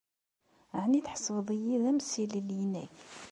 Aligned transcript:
Ɛni 0.81 0.99
tḥesbed-iyi 1.05 1.75
d 1.83 1.85
amsillel-nnek? 1.91 2.93